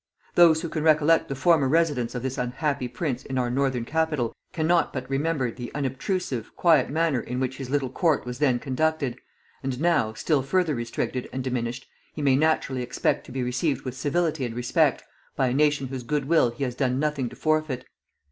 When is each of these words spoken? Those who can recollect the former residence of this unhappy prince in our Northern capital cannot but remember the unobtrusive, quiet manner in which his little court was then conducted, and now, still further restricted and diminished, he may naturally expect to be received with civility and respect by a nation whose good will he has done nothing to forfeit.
Those 0.33 0.61
who 0.63 0.69
can 0.69 0.81
recollect 0.81 1.27
the 1.29 1.35
former 1.35 1.69
residence 1.69 2.15
of 2.15 2.23
this 2.23 2.39
unhappy 2.39 2.87
prince 2.87 3.23
in 3.23 3.37
our 3.37 3.51
Northern 3.51 3.85
capital 3.85 4.33
cannot 4.51 4.91
but 4.93 5.07
remember 5.07 5.51
the 5.51 5.71
unobtrusive, 5.75 6.55
quiet 6.55 6.89
manner 6.89 7.19
in 7.19 7.39
which 7.39 7.57
his 7.57 7.69
little 7.69 7.91
court 7.91 8.25
was 8.25 8.39
then 8.39 8.57
conducted, 8.57 9.19
and 9.61 9.79
now, 9.79 10.13
still 10.15 10.41
further 10.41 10.73
restricted 10.73 11.29
and 11.31 11.43
diminished, 11.43 11.85
he 12.13 12.23
may 12.23 12.35
naturally 12.35 12.81
expect 12.81 13.27
to 13.27 13.31
be 13.31 13.43
received 13.43 13.83
with 13.85 13.93
civility 13.95 14.43
and 14.43 14.55
respect 14.55 15.03
by 15.35 15.49
a 15.49 15.53
nation 15.53 15.89
whose 15.89 16.01
good 16.01 16.25
will 16.25 16.49
he 16.49 16.63
has 16.63 16.73
done 16.73 16.97
nothing 16.97 17.29
to 17.29 17.35
forfeit. 17.35 17.85